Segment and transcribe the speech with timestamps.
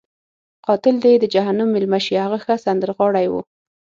[0.67, 3.41] قاتل دې یې د جهنم میلمه شي، هغه ښه سندرغاړی وو.